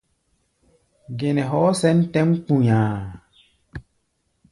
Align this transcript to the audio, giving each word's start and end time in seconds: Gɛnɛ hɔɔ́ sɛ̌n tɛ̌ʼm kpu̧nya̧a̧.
Gɛnɛ 1.19 1.43
hɔɔ́ 1.51 1.71
sɛ̌n 1.79 1.97
tɛ̌ʼm 2.11 2.29
kpu̧nya̧a̧. 2.43 3.01